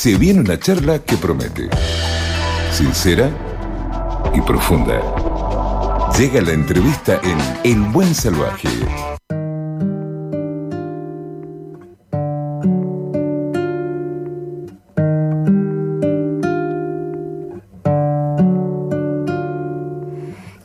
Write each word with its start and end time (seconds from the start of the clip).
se 0.00 0.16
viene 0.16 0.40
una 0.40 0.58
charla 0.58 0.98
que 1.00 1.14
promete. 1.18 1.68
Sincera 2.72 3.28
y 4.34 4.40
profunda. 4.40 4.98
Llega 6.18 6.40
la 6.40 6.52
entrevista 6.52 7.20
en 7.22 7.36
El 7.70 7.80
Buen 7.90 8.14
Salvaje. 8.14 8.70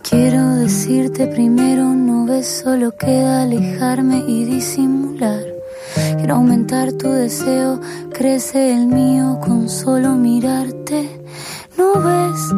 Quiero 0.09 0.55
decirte 0.55 1.27
primero, 1.27 1.83
no 1.93 2.25
ves, 2.25 2.61
solo 2.63 2.95
queda 2.97 3.41
alejarme 3.41 4.23
y 4.29 4.45
disimular. 4.45 5.44
Tu 6.99 7.09
deseo, 7.11 7.81
crece 8.13 8.71
el 8.71 8.85
mío 8.85 9.39
con 9.43 9.67
solo 9.67 10.13
mirarte. 10.15 11.19
No 11.77 11.93
ves 11.95 12.53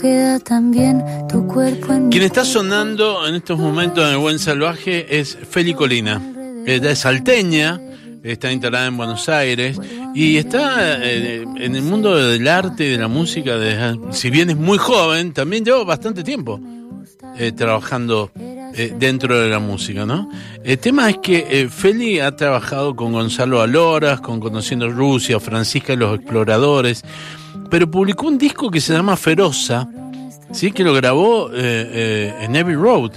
queda 0.00 0.38
también 0.40 1.04
tu 1.28 1.46
cuerpo 1.46 1.92
en 1.92 2.08
Quien 2.08 2.22
está 2.24 2.44
sonando 2.46 3.26
en 3.28 3.34
estos 3.34 3.58
momentos 3.58 4.04
en 4.06 4.12
el 4.12 4.18
Buen 4.18 4.38
Salvaje 4.38 5.18
es 5.20 5.36
Feli 5.50 5.74
Colina. 5.74 6.20
Ella 6.66 6.90
es 6.92 7.00
salteña, 7.00 7.78
está 8.22 8.50
instalada 8.50 8.86
en 8.86 8.96
Buenos 8.96 9.28
Aires 9.28 9.78
y 10.14 10.38
está 10.38 10.98
eh, 11.04 11.44
en 11.56 11.76
el 11.76 11.82
mundo 11.82 12.16
del 12.16 12.48
arte 12.48 12.86
y 12.86 12.90
de 12.92 12.98
la 12.98 13.08
música, 13.08 13.58
desde- 13.58 13.98
si 14.12 14.30
bien 14.30 14.48
es 14.50 14.56
muy 14.56 14.78
joven, 14.78 15.32
también 15.34 15.64
lleva 15.64 15.84
bastante 15.84 16.24
tiempo 16.24 16.58
eh, 17.38 17.52
trabajando 17.52 18.30
eh, 18.74 18.94
dentro 18.98 19.40
de 19.40 19.48
la 19.48 19.58
música, 19.58 20.06
¿no? 20.06 20.28
El 20.64 20.78
tema 20.78 21.10
es 21.10 21.18
que 21.18 21.46
eh, 21.50 21.68
Feli 21.68 22.20
ha 22.20 22.34
trabajado 22.36 22.96
con 22.96 23.12
Gonzalo 23.12 23.60
Aloras, 23.60 24.20
con 24.20 24.40
Conociendo 24.40 24.88
Rusia, 24.88 25.40
Francisca 25.40 25.92
y 25.92 25.96
los 25.96 26.18
Exploradores, 26.18 27.04
pero 27.70 27.90
publicó 27.90 28.26
un 28.26 28.36
disco 28.36 28.70
que 28.70 28.80
se 28.80 28.92
llama 28.92 29.16
Feroza, 29.16 29.88
¿sí? 30.52 30.72
que 30.72 30.84
lo 30.84 30.92
grabó 30.92 31.48
eh, 31.48 31.54
eh, 31.54 32.34
en 32.40 32.56
Abbey 32.56 32.74
Road. 32.74 33.12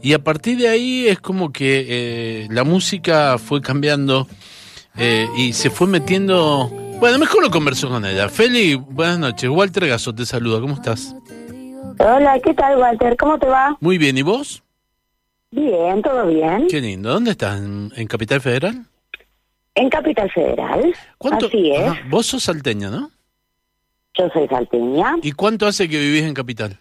Y 0.00 0.12
a 0.12 0.20
partir 0.20 0.58
de 0.58 0.68
ahí 0.68 1.08
es 1.08 1.18
como 1.18 1.50
que 1.50 1.86
eh, 1.88 2.46
la 2.50 2.62
música 2.62 3.38
fue 3.38 3.60
cambiando 3.60 4.28
y 5.36 5.52
se 5.52 5.68
fue 5.68 5.86
metiendo... 5.88 6.70
Bueno, 7.00 7.18
mejor 7.18 7.42
lo 7.42 7.50
conversó 7.50 7.88
con 7.88 8.06
ella. 8.06 8.28
Feli, 8.28 8.76
buenas 8.76 9.18
noches. 9.18 9.50
Walter 9.50 9.88
Gaso 9.88 10.14
te 10.14 10.24
saluda. 10.24 10.60
¿Cómo 10.60 10.74
estás? 10.74 11.14
Hola, 11.98 12.38
¿qué 12.42 12.54
tal, 12.54 12.78
Walter? 12.78 13.16
¿Cómo 13.18 13.38
te 13.38 13.46
va? 13.46 13.76
Muy 13.80 13.98
bien. 13.98 14.16
¿Y 14.16 14.22
vos? 14.22 14.62
Bien, 15.56 16.02
todo 16.02 16.26
bien. 16.26 16.66
Qué 16.68 16.80
lindo. 16.82 17.08
¿Dónde 17.10 17.30
estás? 17.30 17.58
¿En, 17.58 17.90
en 17.96 18.06
Capital 18.06 18.42
Federal? 18.42 18.84
En 19.74 19.88
Capital 19.88 20.30
Federal. 20.30 20.94
¿Cuánto? 21.16 21.46
Así 21.46 21.70
es. 21.72 21.80
Ajá, 21.82 22.02
Vos 22.10 22.26
sos 22.26 22.42
salteña, 22.44 22.90
¿no? 22.90 23.10
Yo 24.18 24.28
soy 24.30 24.46
salteña 24.48 25.14
¿Y 25.22 25.32
cuánto 25.32 25.66
hace 25.66 25.88
que 25.88 25.98
vivís 25.98 26.24
en 26.24 26.34
Capital? 26.34 26.78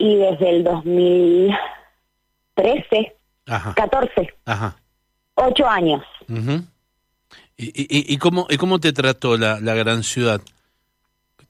y 0.00 0.14
desde 0.16 0.50
el 0.50 0.62
2013, 0.62 3.16
Ajá, 3.46 3.74
14, 3.74 4.32
ajá. 4.44 4.76
8 5.34 5.66
años. 5.68 6.04
¿Y, 7.56 7.66
y, 7.66 8.14
y 8.14 8.16
cómo, 8.18 8.46
y 8.48 8.56
cómo 8.58 8.78
te 8.78 8.92
trató 8.92 9.36
la, 9.36 9.58
la 9.60 9.74
gran 9.74 10.04
ciudad? 10.04 10.40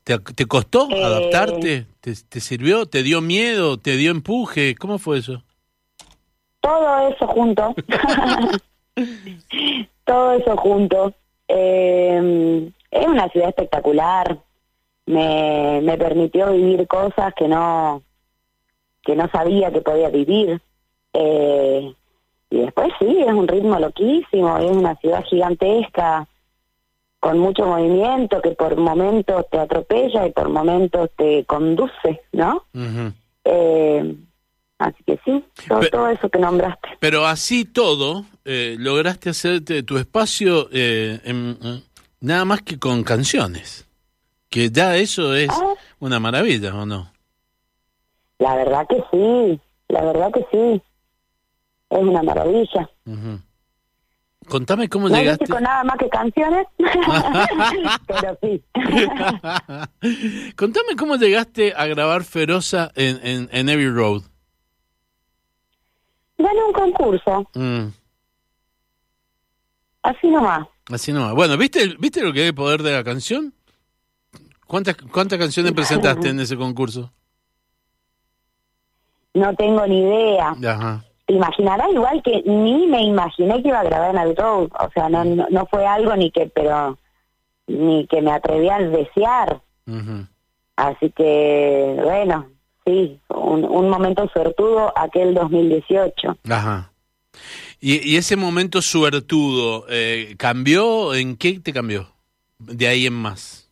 ¿Te, 0.08 0.18
te 0.20 0.46
costó 0.46 0.88
Eh. 0.90 1.04
adaptarte? 1.04 1.84
¿Te, 2.00 2.14
¿Te 2.26 2.40
sirvió? 2.40 2.86
¿Te 2.86 3.02
dio 3.02 3.20
miedo? 3.20 3.76
¿Te 3.76 3.98
dio 3.98 4.10
empuje? 4.10 4.74
¿Cómo 4.74 4.98
fue 4.98 5.18
eso? 5.18 5.42
Todo 6.62 7.08
eso 7.10 7.26
junto. 7.26 7.74
Todo 10.04 10.32
eso 10.32 10.56
junto. 10.56 11.12
Eh, 11.46 12.70
es 12.90 13.06
una 13.06 13.28
ciudad 13.28 13.50
espectacular. 13.50 14.38
Me, 15.04 15.80
me 15.82 15.98
permitió 15.98 16.52
vivir 16.52 16.86
cosas 16.86 17.34
que 17.34 17.46
no 17.46 18.02
que 19.02 19.14
no 19.14 19.28
sabía 19.28 19.70
que 19.70 19.82
podía 19.82 20.08
vivir. 20.08 20.58
Eh, 21.12 21.92
y 22.50 22.56
después 22.58 22.88
sí, 22.98 23.18
es 23.26 23.32
un 23.32 23.46
ritmo 23.46 23.78
loquísimo, 23.78 24.56
es 24.56 24.70
una 24.70 24.96
ciudad 24.96 25.22
gigantesca, 25.24 26.26
con 27.20 27.38
mucho 27.38 27.66
movimiento, 27.66 28.40
que 28.40 28.50
por 28.52 28.76
momentos 28.76 29.44
te 29.50 29.58
atropella 29.58 30.26
y 30.26 30.32
por 30.32 30.48
momentos 30.48 31.10
te 31.16 31.44
conduce, 31.44 32.22
¿no? 32.32 32.64
Eh, 33.44 34.16
así 34.78 35.02
que 35.04 35.18
sí, 35.24 35.44
todo, 35.90 36.08
eso 36.08 36.28
que 36.28 36.38
nombraste. 36.38 36.88
Pero 37.00 37.26
así 37.26 37.64
todo, 37.64 38.24
eh, 38.44 38.76
lograste 38.78 39.30
hacerte 39.30 39.82
tu 39.82 39.98
espacio 39.98 40.68
eh, 40.72 41.20
en- 41.24 41.58
en- 41.62 41.82
nada 42.20 42.44
más 42.44 42.62
que 42.62 42.78
con 42.78 43.02
canciones. 43.02 43.84
Que 44.48 44.70
ya 44.70 44.96
eso 44.96 45.34
es 45.34 45.50
Ah. 45.50 45.74
una 45.98 46.20
maravilla, 46.20 46.74
¿o 46.74 46.86
no? 46.86 47.10
La 48.38 48.54
verdad 48.54 48.86
que 48.88 49.02
sí, 49.10 49.60
la 49.88 50.02
verdad 50.04 50.30
que 50.32 50.46
sí. 50.52 50.82
Es 51.90 51.98
una 51.98 52.22
maravilla. 52.22 52.88
Ujú. 53.06 53.40
Contame 54.48 54.88
cómo 54.88 55.08
No 55.08 55.16
llegaste. 55.16 55.46
con 55.46 55.62
nada 55.62 55.84
más 55.84 55.96
que 55.98 56.08
canciones, 56.08 56.66
pero 58.06 58.38
sí. 58.42 58.62
Contame 60.56 60.96
cómo 60.96 61.16
llegaste 61.16 61.74
a 61.76 61.86
grabar 61.86 62.24
Feroza 62.24 62.90
en, 62.94 63.20
en, 63.26 63.48
en 63.52 63.68
Abbey 63.70 63.88
Road. 63.90 64.22
Gané 66.38 66.64
un 66.64 66.72
concurso, 66.72 67.48
Mm, 67.54 67.88
así 70.02 70.28
nomás. 70.28 70.66
así 70.90 71.12
nomás. 71.12 71.34
Bueno, 71.34 71.56
¿viste, 71.56 71.94
¿viste 71.98 72.22
lo 72.22 72.32
que 72.32 72.42
es 72.42 72.48
el 72.48 72.54
poder 72.54 72.82
de 72.82 72.92
la 72.92 73.02
canción? 73.04 73.52
¿Cuántas, 74.66 74.96
¿Cuántas 74.96 75.38
canciones 75.38 75.72
presentaste 75.72 76.28
en 76.28 76.40
ese 76.40 76.56
concurso? 76.56 77.12
No 79.34 79.54
tengo 79.56 79.86
ni 79.86 80.00
idea. 80.00 80.54
Ajá. 80.66 81.04
Te 81.28 81.34
imaginarás 81.34 81.90
igual 81.92 82.22
que 82.22 82.42
ni 82.46 82.86
me 82.86 83.02
imaginé 83.02 83.62
que 83.62 83.68
iba 83.68 83.80
a 83.80 83.84
grabar 83.84 84.12
en 84.12 84.18
Abbey 84.18 84.34
Road. 84.34 84.70
O 84.80 84.90
sea, 84.94 85.10
no, 85.10 85.24
no, 85.26 85.46
no 85.50 85.66
fue 85.66 85.86
algo 85.86 86.16
ni 86.16 86.30
que, 86.30 86.46
pero 86.46 86.98
ni 87.66 88.06
que 88.06 88.22
me 88.22 88.32
atreví 88.32 88.70
a 88.70 88.78
desear. 88.78 89.60
Así 90.76 91.10
que, 91.10 92.00
bueno, 92.02 92.46
sí, 92.86 93.20
un, 93.28 93.62
un 93.66 93.90
momento 93.90 94.26
suertudo 94.28 94.90
aquel 94.96 95.34
2018. 95.34 96.38
Ajá. 96.48 96.92
¿Y, 97.78 98.10
y 98.10 98.16
ese 98.16 98.36
momento 98.36 98.80
suertudo 98.80 99.84
eh, 99.90 100.34
cambió? 100.38 101.14
¿En 101.14 101.36
qué 101.36 101.60
te 101.60 101.74
cambió? 101.74 102.08
De 102.58 102.88
ahí 102.88 103.04
en 103.04 103.12
más. 103.12 103.70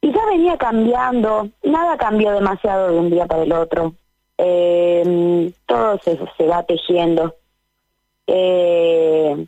Y 0.00 0.12
ya 0.12 0.26
venía 0.26 0.58
cambiando, 0.58 1.48
nada 1.62 1.96
cambió 1.96 2.32
demasiado 2.32 2.90
de 2.90 2.98
un 2.98 3.08
día 3.08 3.26
para 3.26 3.44
el 3.44 3.52
otro. 3.52 3.94
Eh, 4.38 5.52
todo 5.66 5.98
se, 5.98 6.18
se 6.36 6.46
va 6.46 6.62
tejiendo. 6.62 7.34
Eh, 8.26 9.46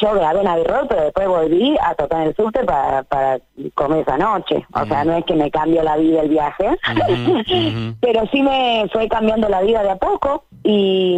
yo 0.00 0.14
grabé 0.14 0.40
en 0.40 0.64
Road, 0.64 0.86
pero 0.88 1.04
después 1.04 1.28
volví 1.28 1.76
a 1.80 1.94
tocar 1.94 2.22
en 2.22 2.28
el 2.28 2.36
subte 2.36 2.64
para, 2.64 3.04
para 3.04 3.40
comer 3.74 4.00
esa 4.00 4.16
noche. 4.18 4.66
O 4.74 4.84
sea, 4.86 5.04
no 5.04 5.16
es 5.16 5.24
que 5.24 5.34
me 5.34 5.50
cambió 5.50 5.82
la 5.84 5.96
vida 5.96 6.22
el 6.22 6.28
viaje, 6.28 6.76
pero 8.00 8.26
sí 8.32 8.42
me 8.42 8.88
fue 8.92 9.08
cambiando 9.08 9.48
la 9.48 9.60
vida 9.62 9.82
de 9.84 9.90
a 9.90 9.96
poco 9.96 10.44
y, 10.64 11.16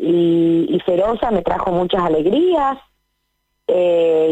y, 0.00 0.66
y 0.70 0.80
Feroza 0.86 1.30
me 1.30 1.42
trajo 1.42 1.70
muchas 1.70 2.00
alegrías 2.02 2.78
eh, 3.66 4.28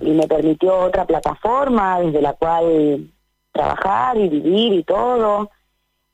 y, 0.00 0.06
y- 0.06 0.10
y 0.10 0.14
me 0.14 0.26
permitió 0.26 0.78
otra 0.78 1.04
plataforma 1.04 2.00
desde 2.00 2.22
la 2.22 2.32
cual 2.32 3.10
trabajar 3.52 4.16
y 4.16 4.28
vivir 4.30 4.72
y 4.72 4.82
todo. 4.84 5.50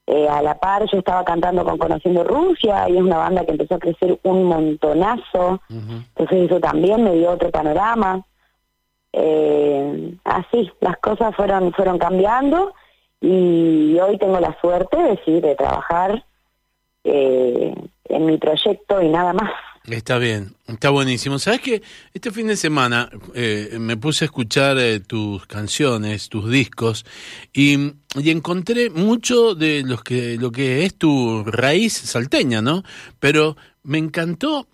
Eh, 0.06 0.28
a 0.28 0.42
la 0.42 0.58
par 0.58 0.84
yo 0.90 0.98
estaba 0.98 1.24
cantando 1.24 1.64
con 1.64 1.78
Conociendo 1.78 2.24
Rusia 2.24 2.88
y 2.88 2.96
es 2.96 3.02
una 3.02 3.18
banda 3.18 3.44
que 3.44 3.52
empezó 3.52 3.76
a 3.76 3.78
crecer 3.78 4.18
un 4.24 4.44
montonazo. 4.44 5.60
Entonces 5.68 6.46
eso 6.46 6.60
también 6.60 7.04
me 7.04 7.14
dio 7.14 7.30
otro 7.30 7.50
panorama. 7.50 8.24
Eh, 9.12 10.14
así, 10.24 10.70
las 10.80 10.96
cosas 10.98 11.34
fueron 11.36 11.72
fueron 11.72 11.98
cambiando 11.98 12.74
y 13.20 13.96
hoy 14.00 14.18
tengo 14.18 14.40
la 14.40 14.58
suerte 14.60 14.96
de, 14.96 15.20
sí, 15.24 15.40
de 15.40 15.54
trabajar 15.54 16.24
eh, 17.04 17.74
en 18.04 18.26
mi 18.26 18.38
proyecto 18.38 19.00
y 19.00 19.08
nada 19.08 19.32
más. 19.32 19.52
Está 19.84 20.18
bien, 20.18 20.54
está 20.68 20.90
buenísimo. 20.90 21.40
¿Sabes 21.40 21.60
qué? 21.60 21.82
Este 22.14 22.30
fin 22.30 22.46
de 22.46 22.56
semana 22.56 23.10
eh, 23.34 23.76
me 23.80 23.96
puse 23.96 24.24
a 24.24 24.26
escuchar 24.26 24.78
eh, 24.78 25.00
tus 25.00 25.44
canciones, 25.46 26.28
tus 26.28 26.48
discos, 26.48 27.04
y, 27.52 27.94
y 28.14 28.30
encontré 28.30 28.90
mucho 28.90 29.56
de 29.56 29.82
los 29.84 30.04
que, 30.04 30.36
lo 30.36 30.52
que 30.52 30.84
es 30.84 30.94
tu 30.94 31.42
raíz 31.44 31.94
salteña, 31.94 32.62
¿no? 32.62 32.84
Pero 33.18 33.56
me 33.82 33.98
encantó 33.98 34.68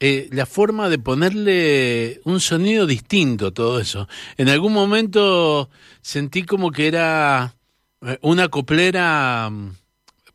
eh, 0.00 0.28
la 0.30 0.46
forma 0.46 0.88
de 0.88 1.00
ponerle 1.00 2.20
un 2.24 2.38
sonido 2.38 2.86
distinto 2.86 3.48
a 3.48 3.50
todo 3.50 3.80
eso. 3.80 4.08
En 4.36 4.48
algún 4.48 4.72
momento 4.72 5.70
sentí 6.02 6.44
como 6.44 6.70
que 6.70 6.86
era 6.86 7.56
eh, 8.02 8.16
una 8.22 8.48
coplera 8.48 9.50
mm, 9.50 9.72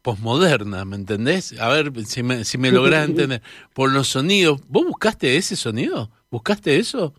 posmoderna, 0.03 0.85
¿me 0.85 0.97
entendés? 0.97 1.59
A 1.59 1.69
ver 1.69 1.91
si 2.05 2.21
me, 2.21 2.43
si 2.43 2.59
me 2.59 2.71
lográs 2.77 3.07
entender. 3.07 3.41
Por 3.73 3.91
los 3.91 4.09
sonidos, 4.09 4.61
¿vos 4.67 4.85
buscaste 4.85 5.37
ese 5.37 5.55
sonido? 5.55 6.09
¿Buscaste 6.29 6.77
eso? 6.77 7.13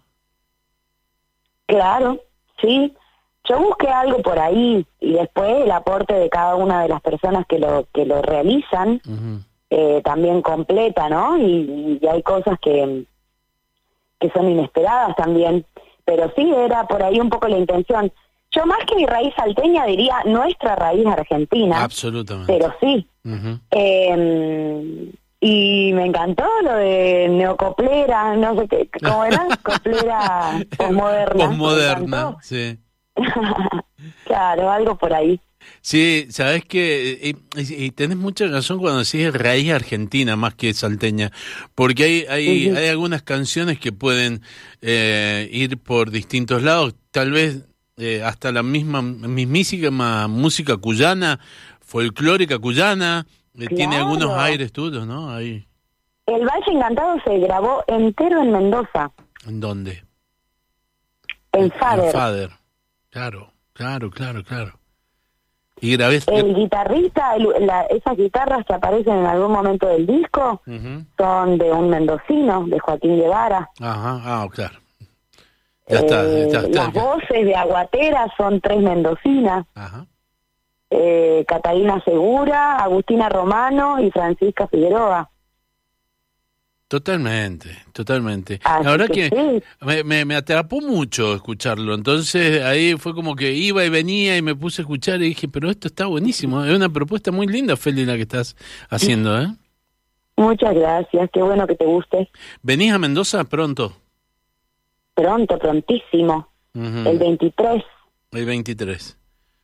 Claro, 1.66 2.20
sí. 2.60 2.94
Yo 3.48 3.58
busqué 3.58 3.88
algo 3.88 4.22
por 4.22 4.38
ahí 4.38 4.86
y 5.00 5.12
después 5.14 5.64
el 5.64 5.70
aporte 5.70 6.14
de 6.14 6.30
cada 6.30 6.54
una 6.54 6.82
de 6.82 6.88
las 6.88 7.02
personas 7.02 7.44
que 7.46 7.58
lo 7.58 7.86
que 7.92 8.06
lo 8.06 8.22
realizan 8.22 9.02
eh, 9.68 10.00
también 10.02 10.40
completa, 10.40 11.10
¿no? 11.10 11.36
Y, 11.36 11.98
y, 12.00 12.06
hay 12.06 12.22
cosas 12.22 12.58
que 12.60 13.04
que 14.18 14.30
son 14.30 14.48
inesperadas 14.48 15.14
también, 15.16 15.66
pero 16.06 16.32
sí 16.34 16.50
era 16.54 16.86
por 16.86 17.02
ahí 17.02 17.20
un 17.20 17.28
poco 17.28 17.48
la 17.48 17.58
intención. 17.58 18.10
Yo 18.54 18.66
más 18.66 18.78
que 18.86 18.94
mi 18.94 19.06
raíz 19.06 19.34
salteña 19.36 19.84
diría 19.86 20.16
nuestra 20.26 20.76
raíz 20.76 21.06
argentina. 21.06 21.82
Absolutamente. 21.82 22.52
Pero 22.52 22.74
sí. 22.80 23.06
eh, 23.70 25.12
y 25.46 25.92
me 25.92 26.06
encantó 26.06 26.44
lo 26.62 26.74
de 26.76 27.28
neocoplera, 27.28 28.34
no 28.34 28.58
sé 28.58 28.66
qué, 28.66 28.88
¿cómo 29.02 29.26
era? 29.26 29.46
Coplera 29.62 30.58
posmoderna. 30.74 31.46
Posmoderna, 31.46 32.36
sí. 32.40 32.78
claro, 34.24 34.70
algo 34.70 34.96
por 34.96 35.12
ahí. 35.12 35.38
Sí, 35.82 36.26
sabes 36.30 36.64
que 36.64 37.36
y, 37.56 37.90
tenés 37.90 38.16
mucha 38.16 38.46
razón 38.46 38.78
cuando 38.78 39.00
decís 39.00 39.32
raíz 39.34 39.70
argentina 39.70 40.34
más 40.34 40.54
que 40.54 40.72
salteña, 40.72 41.30
porque 41.74 42.04
hay 42.04 42.26
hay, 42.28 42.68
hay 42.70 42.88
algunas 42.88 43.20
canciones 43.20 43.78
que 43.78 43.92
pueden 43.92 44.40
eh, 44.80 45.46
ir 45.52 45.76
por 45.78 46.10
distintos 46.10 46.62
lados, 46.62 46.94
tal 47.10 47.32
vez 47.32 47.64
eh, 47.96 48.22
hasta 48.24 48.50
la 48.50 48.62
misma 48.62 49.02
mismísima 49.02 50.26
música 50.28 50.76
cuyana, 50.76 51.38
folclórica 51.80 52.58
cuyana, 52.58 53.26
eh, 53.58 53.68
tiene 53.68 53.96
algunos 53.96 54.36
aires 54.36 54.72
tuyos, 54.72 55.06
¿no? 55.06 55.30
Ahí. 55.30 55.66
El 56.26 56.44
Valle 56.44 56.72
Encantado 56.72 57.16
se 57.24 57.38
grabó 57.38 57.84
entero 57.86 58.42
en 58.42 58.52
Mendoza. 58.52 59.12
¿En 59.46 59.60
dónde? 59.60 60.04
En 61.52 61.70
Fader. 61.72 62.06
En 62.06 62.12
Fader. 62.12 62.50
Claro, 63.10 63.52
claro, 63.72 64.10
claro, 64.10 64.42
claro. 64.42 64.78
Y 65.80 65.96
grabé... 65.96 66.20
El 66.28 66.54
guitarrista, 66.54 67.36
esas 67.90 68.16
guitarras 68.16 68.64
que 68.64 68.72
aparecen 68.72 69.18
en 69.18 69.26
algún 69.26 69.52
momento 69.52 69.86
del 69.86 70.06
disco, 70.06 70.62
son 71.18 71.58
de 71.58 71.70
un 71.70 71.90
mendocino, 71.90 72.64
de 72.66 72.78
Joaquín 72.78 73.16
Guevara. 73.16 73.70
Ajá, 73.80 74.20
ah, 74.24 74.48
claro. 74.50 74.83
Ya 75.86 75.98
está, 75.98 76.24
ya 76.24 76.60
está. 76.60 76.68
Las 76.68 76.92
voces 76.92 77.44
de 77.44 77.54
Aguatera 77.54 78.26
son 78.36 78.60
tres 78.60 78.80
mendocinas. 78.80 79.66
Ajá. 79.74 80.06
Eh, 80.90 81.44
Catalina 81.46 82.00
Segura, 82.04 82.76
Agustina 82.76 83.28
Romano 83.28 84.00
y 84.00 84.10
Francisca 84.10 84.68
Figueroa. 84.68 85.28
Totalmente, 86.86 87.70
totalmente. 87.92 88.60
la 88.62 88.90
verdad 88.90 89.08
que, 89.08 89.62
me, 90.04 90.24
me, 90.24 90.36
atrapó 90.36 90.80
mucho 90.80 91.34
escucharlo. 91.34 91.94
Entonces 91.94 92.62
ahí 92.62 92.94
fue 92.96 93.14
como 93.14 93.34
que 93.34 93.52
iba 93.52 93.84
y 93.84 93.88
venía 93.88 94.36
y 94.36 94.42
me 94.42 94.54
puse 94.54 94.82
a 94.82 94.84
escuchar 94.84 95.20
y 95.20 95.30
dije, 95.30 95.48
pero 95.48 95.70
esto 95.70 95.88
está 95.88 96.06
buenísimo. 96.06 96.64
Es 96.64 96.76
una 96.76 96.88
propuesta 96.88 97.32
muy 97.32 97.48
linda, 97.48 97.76
Feli, 97.76 98.04
la 98.04 98.14
que 98.14 98.22
estás 98.22 98.54
haciendo, 98.90 99.40
¿eh? 99.40 99.48
Muchas 100.36 100.74
gracias, 100.74 101.30
qué 101.32 101.42
bueno 101.42 101.66
que 101.66 101.74
te 101.74 101.84
guste. 101.84 102.30
¿Venís 102.62 102.92
a 102.92 102.98
Mendoza 102.98 103.42
pronto? 103.44 103.96
Pronto, 105.14 105.58
prontísimo. 105.58 106.48
El 106.74 107.18
23. 107.18 107.84
El 108.32 108.46
23. 108.46 109.16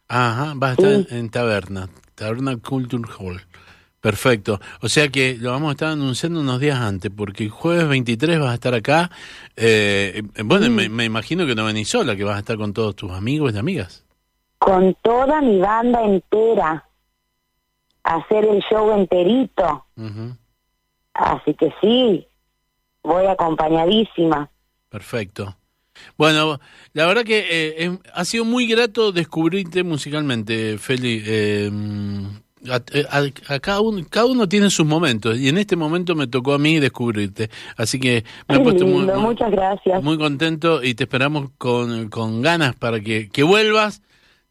Ajá, 0.08 0.52
vas 0.56 0.78
a 0.78 0.82
estar 0.82 1.16
en 1.18 1.30
Taberna, 1.30 1.88
Taberna 2.14 2.56
Culture 2.56 3.04
Hall. 3.18 3.40
Perfecto. 4.00 4.58
O 4.80 4.88
sea 4.88 5.08
que 5.08 5.36
lo 5.38 5.50
vamos 5.50 5.68
a 5.68 5.72
estar 5.72 5.88
anunciando 5.90 6.40
unos 6.40 6.58
días 6.58 6.80
antes, 6.80 7.10
porque 7.14 7.44
el 7.44 7.50
jueves 7.50 7.86
23 7.86 8.40
vas 8.40 8.50
a 8.50 8.54
estar 8.54 8.74
acá. 8.74 9.10
Eh, 9.56 10.22
bueno, 10.42 10.70
me, 10.70 11.04
imagino 11.04 11.44
que 11.46 11.54
no 11.54 11.66
venís 11.66 11.90
sola, 11.90 12.16
que 12.16 12.24
vas 12.24 12.36
a 12.36 12.40
estar 12.40 12.56
con 12.56 12.72
todos 12.72 12.96
tus 12.96 13.10
amigos 13.12 13.54
y 13.54 13.58
amigas. 13.58 14.04
Con 14.58 14.94
toda 15.02 15.40
mi 15.42 15.58
banda 15.58 16.02
entera. 16.02 16.86
hacer 18.02 18.46
el 18.46 18.62
show 18.62 18.90
enterito. 18.92 19.84
Así 21.12 21.54
que 21.54 21.72
sí, 21.80 22.26
voy 23.02 23.26
acompañadísima. 23.26 24.50
Perfecto. 24.90 25.56
Bueno, 26.16 26.60
la 26.92 27.06
verdad 27.06 27.24
que 27.24 27.46
eh, 27.50 27.98
ha 28.12 28.24
sido 28.24 28.44
muy 28.44 28.66
grato 28.66 29.12
descubrirte 29.12 29.82
musicalmente, 29.82 30.78
Feli. 30.78 31.22
Eh, 31.24 31.70
a, 32.68 33.60
cada, 33.60 33.80
uno, 33.80 34.04
cada 34.10 34.26
uno 34.26 34.48
tiene 34.48 34.68
sus 34.68 34.84
momentos 34.84 35.38
y 35.38 35.48
en 35.48 35.56
este 35.56 35.76
momento 35.76 36.14
me 36.14 36.26
tocó 36.26 36.52
a 36.52 36.58
mí 36.58 36.78
descubrirte. 36.78 37.48
Así 37.76 37.98
que 37.98 38.24
me 38.48 38.56
he 38.56 38.60
puesto 38.60 38.86
muy, 38.86 39.06
muchas 39.06 39.50
gracias. 39.50 40.02
muy 40.02 40.18
contento 40.18 40.82
y 40.82 40.94
te 40.94 41.04
esperamos 41.04 41.50
con, 41.56 42.10
con 42.10 42.42
ganas 42.42 42.76
para 42.76 43.00
que, 43.00 43.30
que 43.30 43.42
vuelvas, 43.42 44.02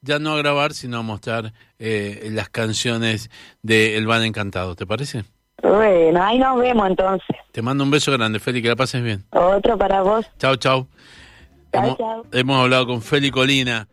ya 0.02 0.18
no 0.18 0.34
a 0.34 0.38
grabar, 0.38 0.74
sino 0.74 0.98
a 0.98 1.02
mostrar 1.04 1.54
eh, 1.78 2.30
las 2.32 2.50
canciones 2.50 3.30
de 3.62 3.98
El 3.98 4.08
Van 4.08 4.24
Encantado. 4.24 4.76
¿Te 4.76 4.88
parece? 4.88 5.26
Bueno, 5.62 6.24
ahí 6.24 6.40
nos 6.40 6.58
vemos 6.60 6.88
entonces. 6.88 7.36
Te 7.52 7.62
mando 7.62 7.84
un 7.84 7.92
beso 7.92 8.12
grande, 8.12 8.40
Feli, 8.40 8.62
que 8.62 8.70
la 8.70 8.76
pases 8.76 9.04
bien. 9.04 9.26
Otro 9.32 9.78
para 9.78 10.02
vos. 10.02 10.26
Chao, 10.38 10.56
chao. 10.56 10.88
Chao, 11.72 11.84
hemos, 11.84 11.98
chao. 11.98 12.26
hemos 12.32 12.62
hablado 12.62 12.88
con 12.88 13.02
Feli 13.02 13.32
Colina. 13.32 13.88